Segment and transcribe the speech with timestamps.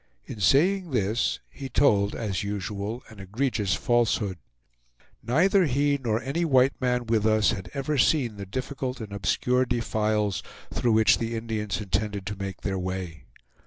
[0.25, 4.39] In saying this, he told as usual an egregious falsehood.
[5.21, 9.63] Neither he nor any white man with us had ever seen the difficult and obscure
[9.63, 10.41] defiles
[10.73, 13.25] through which the Indians intended to make their way.